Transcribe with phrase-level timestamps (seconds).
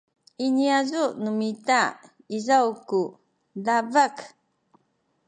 [0.45, 1.81] i niyazu’ nu mita
[2.37, 3.01] izaw ku
[3.65, 4.17] dabek